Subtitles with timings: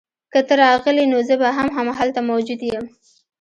[0.33, 2.85] که ته راغلې نو زه به هم هلته موجود یم